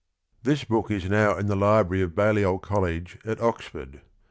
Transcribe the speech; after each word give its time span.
This 0.41 0.63
book 0.63 0.89
is 0.89 1.07
now 1.07 1.37
in 1.37 1.45
the 1.45 1.55
library 1.55 2.01
of 2.01 2.15
Balliol 2.15 2.57
College 2.57 3.19
at 3.23 3.39
Oxford. 3.39 4.01